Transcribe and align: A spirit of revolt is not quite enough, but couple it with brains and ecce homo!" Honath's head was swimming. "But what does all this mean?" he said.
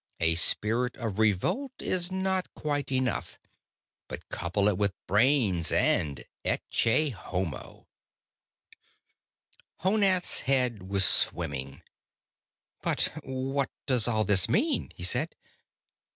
A 0.19 0.33
spirit 0.33 0.97
of 0.97 1.19
revolt 1.19 1.73
is 1.79 2.11
not 2.11 2.51
quite 2.55 2.91
enough, 2.91 3.37
but 4.07 4.27
couple 4.29 4.67
it 4.67 4.75
with 4.75 4.95
brains 5.05 5.71
and 5.71 6.25
ecce 6.43 7.11
homo!" 7.13 7.85
Honath's 9.83 10.41
head 10.41 10.89
was 10.89 11.05
swimming. 11.05 11.83
"But 12.81 13.11
what 13.21 13.69
does 13.85 14.07
all 14.07 14.23
this 14.23 14.49
mean?" 14.49 14.91
he 14.95 15.03
said. 15.03 15.35